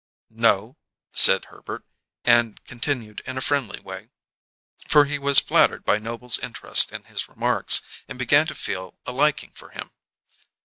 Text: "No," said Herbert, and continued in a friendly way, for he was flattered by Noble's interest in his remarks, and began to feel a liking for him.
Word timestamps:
"No," 0.33 0.77
said 1.13 1.45
Herbert, 1.45 1.85
and 2.25 2.59
continued 2.65 3.21
in 3.27 3.37
a 3.37 3.39
friendly 3.41 3.79
way, 3.79 4.09
for 4.87 5.05
he 5.05 5.19
was 5.19 5.37
flattered 5.37 5.85
by 5.85 5.99
Noble's 5.99 6.39
interest 6.39 6.91
in 6.91 7.03
his 7.03 7.29
remarks, 7.29 7.83
and 8.07 8.17
began 8.17 8.47
to 8.47 8.55
feel 8.55 8.95
a 9.05 9.11
liking 9.11 9.51
for 9.51 9.69
him. 9.69 9.91